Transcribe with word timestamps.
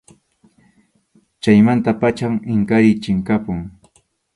Chaymanta 1.41 1.91
pacham 2.01 2.33
Inkariy 2.53 2.99
chinkapun. 3.03 3.59